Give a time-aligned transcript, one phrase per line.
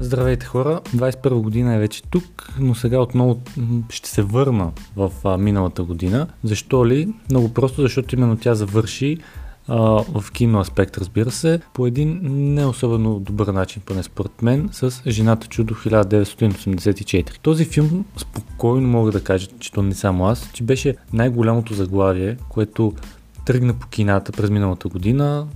[0.00, 3.40] Здравейте хора, 21 година е вече тук, но сега отново
[3.90, 6.26] ще се върна в а, миналата година.
[6.44, 7.14] Защо ли?
[7.30, 9.18] Много просто, защото именно тя завърши
[9.68, 9.78] а,
[10.20, 12.20] в кино аспект, разбира се, по един
[12.54, 17.38] не особено добър начин, поне според мен, с Жената чудо 1984.
[17.42, 22.36] Този филм спокойно мога да кажа, че то не само аз, че беше най-голямото заглавие,
[22.48, 22.92] което
[23.44, 25.46] тръгна по кината през миналата година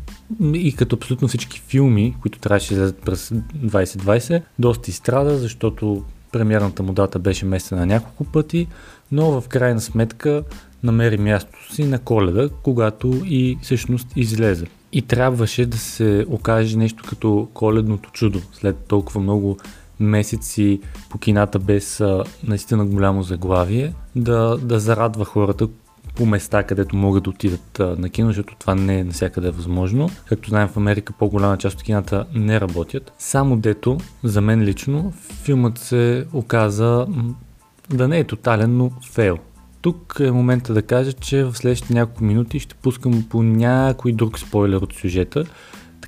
[0.54, 6.82] и като абсолютно всички филми, които трябваше да излезат през 2020, доста изстрада, защото премиерната
[6.82, 8.66] му дата беше местена няколко пъти,
[9.12, 10.42] но в крайна сметка
[10.82, 14.66] намери мястото си на коледа, когато и всъщност излезе.
[14.92, 19.56] И трябваше да се окаже нещо като коледното чудо, след толкова много
[20.00, 20.80] месеци
[21.10, 22.02] по кината без
[22.44, 25.68] наистина голямо заглавие, да, да зарадва хората,
[26.14, 30.10] по места, където могат да отидат на кино, защото това не е навсякъде възможно.
[30.26, 33.12] Както знаем в Америка по-голяма част от кината не работят.
[33.18, 37.06] Само дето, за мен лично, филмът се оказа
[37.90, 39.38] да не е тотален, но фейл.
[39.80, 44.38] Тук е момента да кажа, че в следващите няколко минути ще пускам по някой друг
[44.38, 45.44] спойлер от сюжета,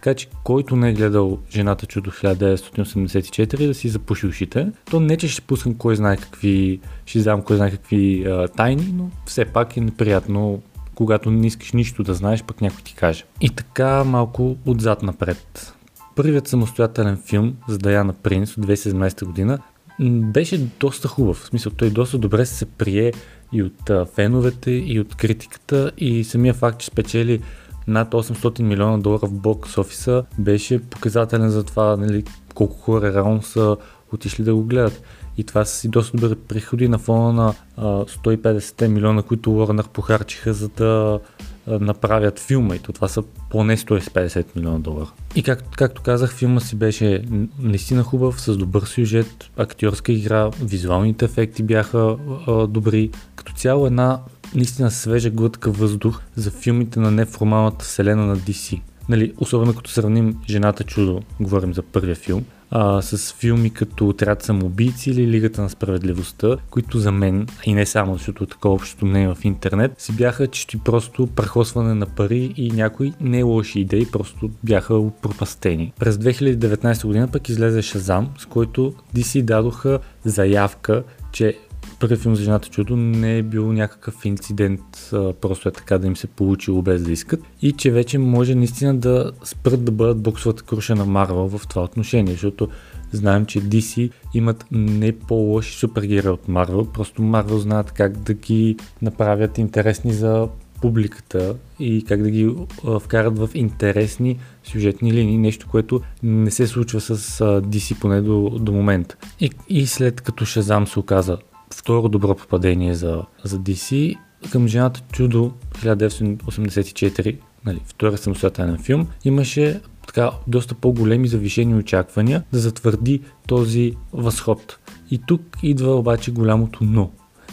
[0.04, 4.72] така че който не е гледал Жената чудо 1984 да си запуши ушите.
[4.90, 8.92] То не, че ще пускам кой знае какви, ще знам кой знае какви а, тайни,
[8.94, 10.62] но все пак е неприятно
[10.94, 13.24] когато не искаш нищо да знаеш, пък някой ти каже.
[13.40, 15.74] И така малко отзад напред.
[16.16, 19.58] Първият самостоятелен филм за Даяна Принц от 2017 година
[20.00, 21.36] беше доста хубав.
[21.36, 23.12] В смисъл, той доста добре се прие
[23.52, 27.40] и от феновете, и от критиката, и самия факт, че спечели
[27.86, 33.42] над 800 милиона долара в бокс офиса беше показателен за това нали, колко хора реално
[33.42, 33.76] са
[34.12, 35.02] отишли да го гледат.
[35.36, 39.88] И това са си доста добри приходи на фона на а, 150 милиона, които Warner
[39.88, 41.20] похарчиха за да
[41.66, 42.74] а, направят филма.
[42.74, 45.10] И то това са поне 150 милиона долара.
[45.34, 47.24] И как, както казах, филма си беше
[47.58, 52.16] наистина хубав, с добър сюжет, актьорска игра, визуалните ефекти бяха
[52.46, 53.10] а, добри.
[53.34, 54.20] Като цяло една
[54.54, 58.80] наистина свежа глътка въздух за филмите на неформалната вселена на DC.
[59.08, 64.42] Нали, особено като сравним Жената чудо, говорим за първия филм, а, с филми като Отряд
[64.42, 69.34] самоубийци или Лигата на справедливостта, които за мен, и не само, защото такова общото мнение
[69.34, 74.50] в интернет, си бяха чисто просто прахосване на пари и някои не лоши идеи просто
[74.64, 75.92] бяха пропастени.
[75.98, 81.58] През 2019 година пък излезе Шазам, с който DC дадоха заявка, че
[82.00, 86.06] първият филм за жената чудо не е бил някакъв инцидент, а, просто е така да
[86.06, 90.22] им се получило без да искат и че вече може наистина да спрат да бъдат
[90.22, 92.68] боксовата круша на Марвел в това отношение, защото
[93.12, 98.76] знаем, че DC имат не по-лоши супергерои от Марвел, просто Марвел знаят как да ги
[99.02, 100.48] направят интересни за
[100.80, 102.54] публиката и как да ги
[103.00, 108.72] вкарат в интересни сюжетни линии, нещо, което не се случва с DC поне до, до
[108.72, 109.16] момента.
[109.40, 111.38] И, и след като Шазам се оказа
[111.76, 114.16] второ добро попадение за, за DC.
[114.52, 122.58] Към Жената чудо 1984, нали, втори самостоятелен филм, имаше така доста по-големи завишени очаквания да
[122.58, 124.78] затвърди този възход.
[125.10, 127.10] И тук идва обаче голямото но.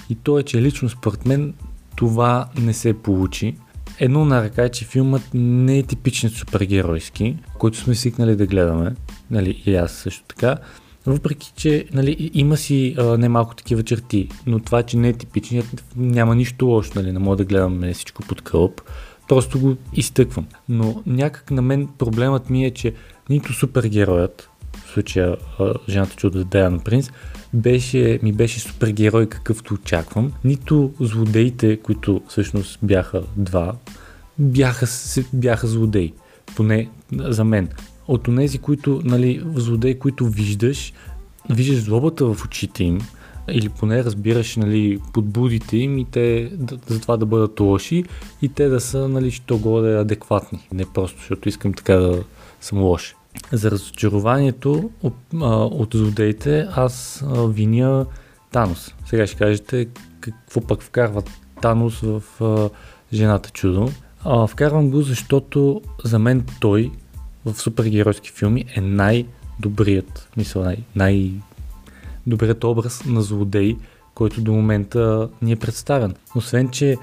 [0.10, 1.54] И то е, че лично според мен
[1.96, 3.56] това не се получи.
[4.00, 8.96] Едно на ръка е, че филмът не е типичен супергеройски, който сме свикнали да гледаме,
[9.32, 10.58] нали, и аз също така,
[11.06, 15.84] въпреки, че нали, има си а, немалко такива черти, но това, че не е типичният,
[15.96, 18.82] няма нищо лошо, нали, не мога да гледам всичко под кълъп,
[19.28, 20.48] просто го изтъквам.
[20.70, 22.94] Но някак на мен проблемът ми е, че
[23.30, 24.50] нито супергероят,
[24.86, 25.38] в случая
[25.90, 27.12] жената чудо Даяна Принц,
[27.54, 33.74] беше, ми беше супергерой какъвто очаквам, нито злодеите, които всъщност бяха два,
[34.40, 34.88] бяха,
[35.34, 36.14] бяха злодеи.
[36.56, 37.70] Поне за мен
[38.12, 40.94] от тези, които, нали, злодеи, които виждаш,
[41.50, 43.00] виждаш злобата в очите им,
[43.50, 48.04] или поне разбираш нали, подбудите им и те да, за това да бъдат лоши
[48.42, 50.68] и те да са, нали, що го да е адекватни.
[50.74, 52.24] Не просто, защото искам така да
[52.62, 53.16] съм лош.
[53.52, 58.06] За разочарованието от, а, от злодеите аз а, виня
[58.52, 58.94] Танос.
[59.06, 59.88] Сега ще кажете
[60.20, 61.24] какво пък вкарва
[61.62, 62.70] Танос в а,
[63.14, 63.90] Жената чудо.
[64.24, 66.92] А, вкарвам го, защото за мен той
[67.46, 73.78] в супергеройски филми е най-добрият, мисля, най- най-добрият образ на злодей,
[74.16, 76.16] който до момента ни е представен.
[76.36, 76.98] Освен, че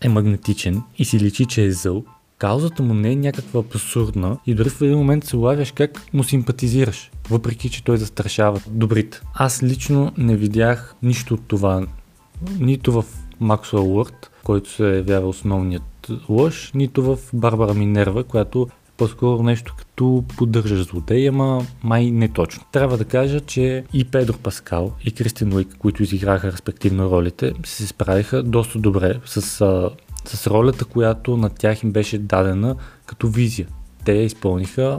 [0.00, 2.04] е магнетичен и си личи, че е зъл,
[2.38, 6.24] каузата му не е някаква абсурдна и дори в един момент се улавяш как му
[6.24, 9.20] симпатизираш, въпреки че той застрашава добрите.
[9.34, 11.86] Аз лично не видях нищо от това,
[12.58, 13.04] нито в
[13.40, 18.68] Максуел Уорд, който се явява основният лъж, нито в Барбара Минерва, която
[19.02, 22.64] по-скоро нещо като поддържаш злодей, ама май не точно.
[22.72, 27.86] Трябва да кажа, че и Педро Паскал и Кристин Уик, които изиграха респективно ролите, се
[27.86, 29.40] справиха доста добре с,
[30.24, 32.76] с ролята, която на тях им беше дадена
[33.06, 33.66] като визия.
[34.04, 34.98] Те я изпълниха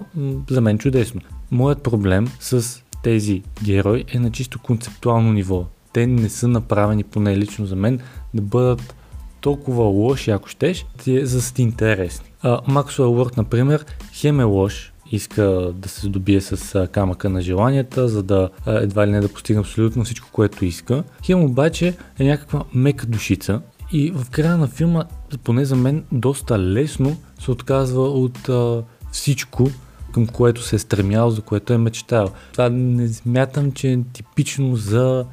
[0.50, 1.21] за мен чудесно.
[1.51, 5.65] Моят проблем с тези герои е на чисто концептуално ниво.
[5.94, 8.00] Те не са направени, поне лично за мен,
[8.33, 8.95] да бъдат
[9.43, 12.25] толкова лоши, ако щеш, ти, за да са ти интересни.
[12.67, 15.43] Максуел Уорд, например, хем е лош, иска
[15.75, 20.03] да се добие с камъка на желанията, за да едва ли не да постигне абсолютно
[20.03, 21.03] всичко, което иска.
[21.25, 23.61] Хем обаче е някаква мека душица
[23.91, 25.03] и в края на филма,
[25.43, 29.69] поне за мен, доста лесно се отказва от а, всичко,
[30.13, 32.29] към което се е стремял, за което е мечтал.
[32.51, 35.25] Това не смятам, че е типично за,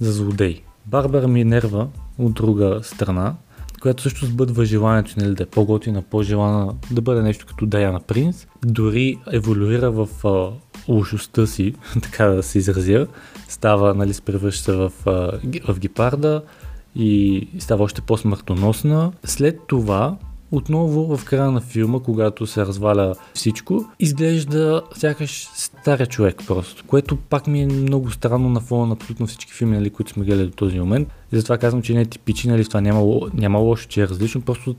[0.00, 0.62] за злодей.
[0.86, 1.88] Барбара Минерва,
[2.18, 3.34] от друга страна,
[3.80, 8.46] която също сбъдва желанието нали, да е по-готина, по-желана, да бъде нещо като Даяна Принц,
[8.64, 10.50] дори еволюира в а,
[10.92, 13.06] лошостта си, така да се изразя,
[13.48, 15.12] става, нали, се превръща в, а,
[15.72, 16.42] в гепарда
[16.96, 19.12] и става още по-смъртоносна.
[19.24, 20.16] След това
[20.50, 27.16] отново в края на филма, когато се разваля всичко, изглежда сякаш стария човек просто, което
[27.16, 30.46] пак ми е много странно на фона на абсолютно всички филми, нали, които сме гледали
[30.46, 31.08] до този момент.
[31.32, 34.40] И затова казвам, че не е типичен, нали, това няма, няма лошо, че е различно,
[34.40, 34.74] просто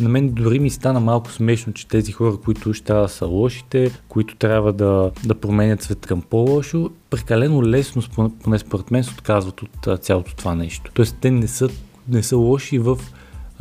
[0.00, 3.26] на мен дори ми стана малко смешно, че тези хора, които ще трябва да са
[3.26, 8.02] лошите, които трябва да, да променят свет към по-лошо, прекалено лесно,
[8.42, 10.90] поне според мен, се отказват от цялото това нещо.
[10.94, 11.68] Тоест те не са,
[12.08, 12.98] не са лоши в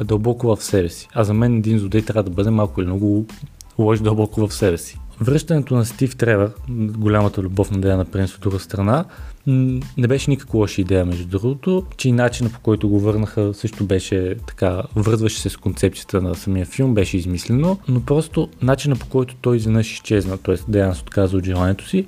[0.04, 1.08] дълбоко в себе си.
[1.14, 3.26] А за мен един злодей трябва да бъде малко или много
[3.78, 5.00] лош дълбоко в себе си.
[5.22, 9.06] Връщането на Стив Тревър, голямата любов на Деяна Принц от друга страна,
[9.98, 13.86] не беше никаква лоша идея, между другото, че и начинът по който го върнаха също
[13.86, 19.08] беше така, връзваше се с концепцията на самия филм, беше измислено, но просто начинът по
[19.10, 20.56] който той изведнъж изчезна, т.е.
[20.68, 22.08] Деяна се отказа от желанието си,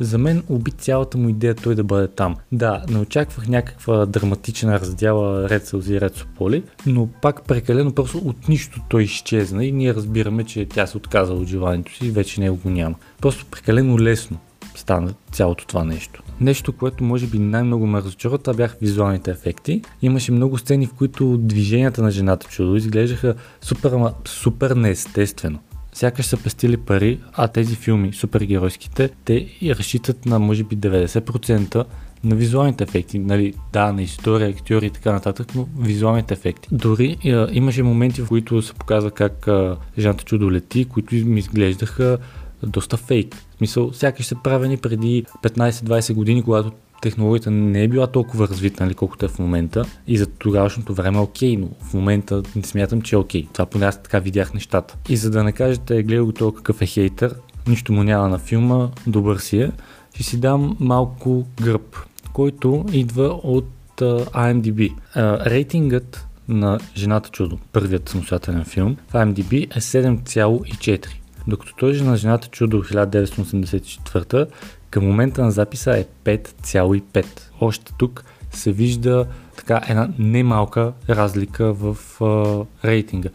[0.00, 2.36] за мен уби цялата му идея той да бъде там.
[2.52, 8.48] Да, не очаквах някаква драматична раздяла Ред Сълзи Ред Сополи, но пак прекалено просто от
[8.48, 12.40] нищо той изчезна и ние разбираме, че тя се отказа от желанието си и вече
[12.40, 12.94] него го няма.
[13.20, 14.38] Просто прекалено лесно
[14.74, 16.22] стана цялото това нещо.
[16.40, 19.82] Нещо, което може би най-много ме разочарова, това бяха визуалните ефекти.
[20.02, 23.92] Имаше много сцени, в които движенията на жената чудо изглеждаха супер,
[24.24, 25.58] супер неестествено
[25.98, 31.84] сякаш са пестили пари, а тези филми, супергеройските, те и разчитат на може би 90%
[32.24, 33.18] на визуалните ефекти.
[33.18, 36.68] Нали, да, на история, актьори и така нататък, но визуалните ефекти.
[36.72, 41.38] Дори а, имаше моменти, в които се показва как а, Жанта чудо лети, които ми
[41.38, 42.18] изглеждаха
[42.62, 43.34] доста фейк.
[43.34, 48.84] В смисъл, сякаш са правени преди 15-20 години, когато технологията не е била толкова развита,
[48.84, 49.84] нали, колкото е в момента.
[50.06, 53.46] И за тогавашното време е окей, но в момента не смятам, че е окей.
[53.52, 54.96] Това поне аз така видях нещата.
[55.08, 57.34] И за да не кажете, гледай го толкова какъв е хейтър,
[57.68, 59.72] нищо му няма на филма, добър си е,
[60.14, 61.96] ще си дам малко гръб,
[62.32, 64.90] който идва от uh, IMDb.
[65.16, 71.06] Uh, рейтингът на Жената чудо, първият самостоятелен филм, в IMDb е 7,4.
[71.48, 74.48] Докато той на Жената чудо 1984
[74.90, 77.26] към момента на записа е 5,5.
[77.60, 83.28] Още тук се вижда така една немалка разлика в а, рейтинга.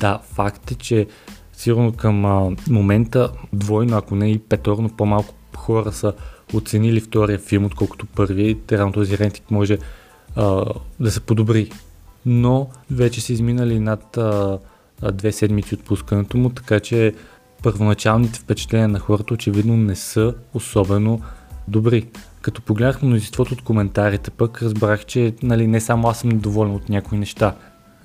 [0.00, 1.06] Да, факт е, че
[1.52, 6.12] сигурно към а, момента двойно, ако не и петорно по-малко хора са
[6.54, 8.58] оценили втория филм, отколкото първи.
[8.66, 9.78] Терано този рейтинг може
[10.36, 10.64] а,
[11.00, 11.70] да се подобри.
[12.26, 14.58] Но вече са изминали над а,
[15.12, 17.14] две седмици от пускането му, така че
[17.62, 21.20] първоначалните впечатления на хората очевидно не са особено
[21.68, 22.06] добри.
[22.40, 26.88] Като погледнах мнозинството от коментарите, пък разбрах, че нали, не само аз съм недоволен от
[26.88, 27.54] някои неща.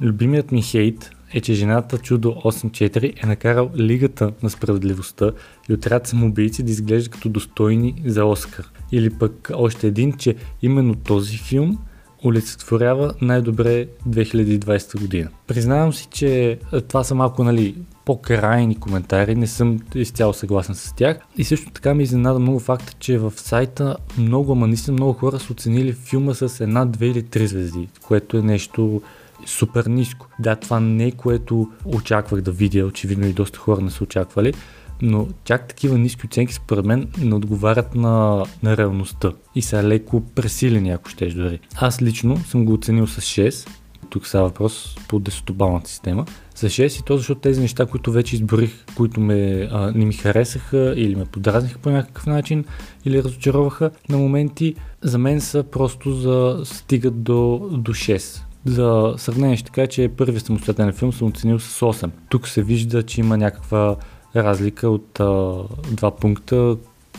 [0.01, 5.31] Любимият ми хейт е, че жената Чудо 8.4 е накарал Лигата на справедливостта
[5.69, 8.69] и отряд самоубийци да изглежда като достойни за Оскар.
[8.91, 11.77] Или пък още един, че именно този филм
[12.25, 15.29] олицетворява най-добре 2020 година.
[15.47, 21.17] Признавам си, че това са малко нали, по-крайни коментари, не съм изцяло съгласен с тях.
[21.37, 25.39] И също така ми изненада много факта, че в сайта много, ама наистина много хора
[25.39, 29.01] са оценили филма с една, две или три звезди, което е нещо
[29.45, 30.27] супер ниско.
[30.39, 34.53] Да, това не е което очаквах да видя, очевидно и доста хора не са очаквали,
[35.01, 40.23] но чак такива ниски оценки според мен не отговарят на, на реалността и са леко
[40.35, 41.59] пресилени, ако щеш дори.
[41.75, 43.69] Аз лично съм го оценил с 6,
[44.09, 46.25] тук става въпрос по 10-балната система,
[46.55, 50.13] с 6 и то защото тези неща, които вече изборих, които ме, а, не ми
[50.13, 52.65] харесаха или ме подразниха по някакъв начин
[53.05, 58.41] или разочароваха на моменти, за мен са просто за стигат до, до 6.
[58.65, 62.09] За сравнение ще кажа, че първият самостоятелен филм съм оценил с 8.
[62.29, 63.95] Тук се вижда, че има някаква
[64.43, 66.77] разлика от а, два пункта,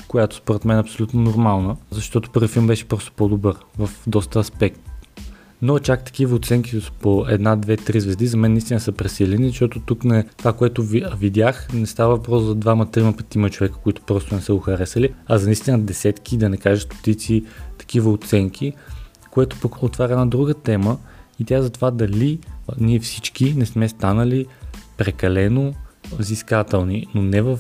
[0.08, 4.80] която според мен е абсолютно нормална, защото първи филм беше просто по-добър в доста аспект.
[5.62, 9.80] Но чак такива оценки по една, две, три звезди за мен наистина са пресилени, защото
[9.80, 14.02] тук не, това, което ви, видях, не става въпрос за двама, трима, петима човека, които
[14.02, 17.44] просто не са го харесали, а за наистина десетки, да не кажа стотици
[17.78, 18.73] такива оценки,
[19.30, 20.96] което пък отваря една друга тема
[21.38, 22.38] и тя е за това дали
[22.80, 24.46] ние всички не сме станали
[24.96, 25.75] прекалено
[26.19, 27.59] взискателни, но не в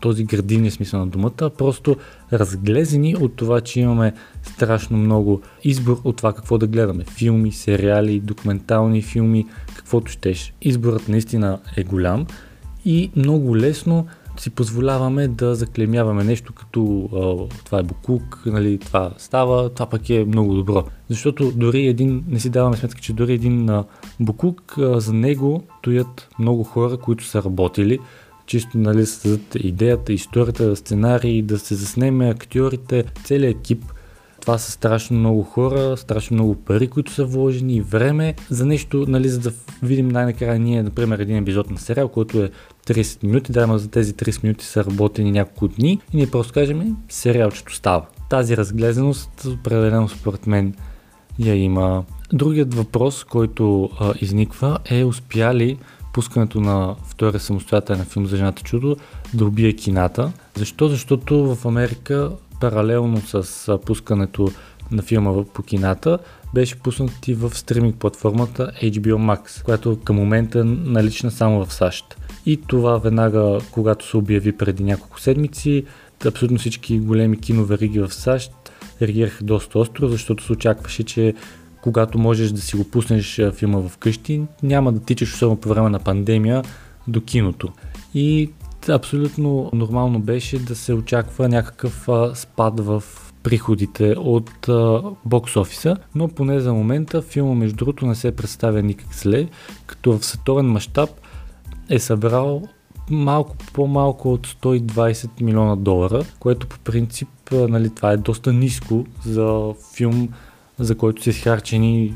[0.00, 1.96] този градивния смисъл на думата, а просто
[2.32, 4.12] разглезени от това, че имаме
[4.42, 7.04] страшно много избор от това какво да гледаме.
[7.04, 10.54] Филми, сериали, документални филми, каквото щеш.
[10.62, 12.26] Изборът наистина е голям
[12.84, 14.06] и много лесно
[14.40, 17.08] си позволяваме да заклемяваме нещо като
[17.64, 20.84] това е буклук, нали, това става, това пък е много добро.
[21.08, 23.84] Защото дори един, не си даваме сметка, че дори един а,
[24.20, 27.98] буклук, а, за него стоят много хора, които са работили,
[28.46, 33.84] чисто нали, създадат идеята, историята, сценарии, да се заснеме актьорите, целият екип.
[34.46, 39.04] Това са страшно много хора, страшно много пари, които са вложени и време за нещо,
[39.08, 42.50] нали, за да видим най-накрая ние, например, един епизод на сериал, който е
[42.86, 46.96] 30 минути, да, за тези 30 минути са работени няколко дни и ние просто кажем,
[47.08, 48.06] сериалчето става.
[48.30, 50.74] Тази разглезеност, определено според мен,
[51.38, 52.04] я има.
[52.32, 55.78] Другият въпрос, който а, изниква е успяли
[56.12, 58.96] пускането на втория самостоятелен филм за жената чудо
[59.34, 60.32] да убие кината.
[60.54, 60.88] Защо?
[60.88, 64.48] Защото в Америка паралелно с пускането
[64.90, 66.18] на филма по кината
[66.54, 71.74] беше пуснат и в стриминг платформата HBO Max, която към момента е налична само в
[71.74, 72.16] САЩ.
[72.46, 75.84] И това веднага, когато се обяви преди няколко седмици,
[76.26, 78.52] абсолютно всички големи киновериги в САЩ
[79.02, 81.34] реагираха доста остро, защото се очакваше, че
[81.82, 85.98] когато можеш да си го пуснеш филма вкъщи, няма да тичаш, особено по време на
[85.98, 86.62] пандемия,
[87.08, 87.72] до киното.
[88.14, 88.50] И
[88.88, 93.02] абсолютно нормално беше да се очаква някакъв спад в
[93.42, 98.82] приходите от а, бокс офиса, но поне за момента филма между другото не се представя
[98.82, 99.48] никак зле,
[99.86, 101.10] като в световен мащаб
[101.90, 102.62] е събрал
[103.10, 109.74] малко по-малко от 120 милиона долара, което по принцип нали, това е доста ниско за
[109.94, 110.28] филм
[110.78, 112.14] за който са изхарчени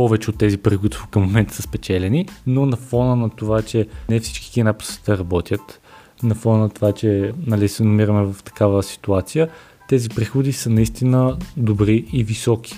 [0.00, 3.86] повече от тези пари, които към момента са спечелени, но на фона на това, че
[4.08, 5.80] не всички кина по света работят,
[6.22, 9.48] на фона на това, че нали, се намираме в такава ситуация,
[9.88, 12.74] тези приходи са наистина добри и високи.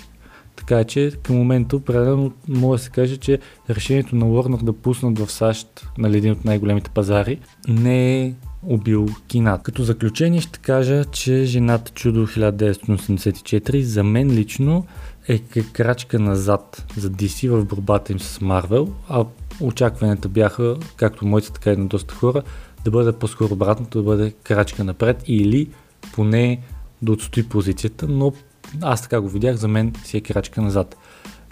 [0.55, 3.39] Така че към момента определено може да се каже, че
[3.69, 8.33] решението на Warner да пуснат в САЩ нали, един от най-големите пазари не е
[8.65, 9.63] убил кината.
[9.63, 14.85] Като заключение ще кажа, че Жената чудо 1984 за мен лично
[15.27, 15.39] е
[15.73, 19.25] крачка назад за DC в борбата им с Марвел, а
[19.61, 22.43] очакванията бяха, както моите, така и на доста хора,
[22.85, 25.69] да бъде по-скоро обратното, да бъде крачка напред или
[26.13, 26.61] поне
[27.01, 28.33] да отстои позицията, но
[28.81, 30.97] аз така го видях, за мен си е крачка назад.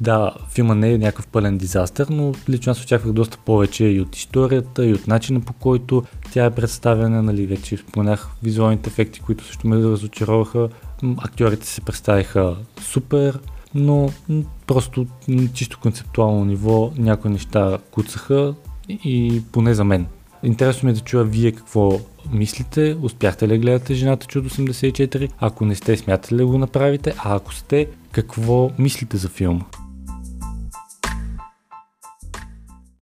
[0.02, 4.16] Да, филма не е някакъв пълен дизастър, но лично аз очаквах доста повече и от
[4.16, 9.46] историята, и от начина по който тя е представена, нали, вече споменах визуалните ефекти, които
[9.46, 10.70] също ме разочароваха.
[11.18, 13.40] Актьорите се представиха супер,
[13.76, 14.10] но
[14.68, 15.06] просто
[15.54, 18.54] чисто концептуално ниво някои неща куцаха
[18.90, 20.08] и поне за мен.
[20.44, 22.00] Интересно ми е да чуя вие какво
[22.32, 27.36] мислите, успяхте ли гледате Жената чудо 84, ако не сте, смятате ли го направите, а
[27.36, 29.62] ако сте, какво мислите за филма?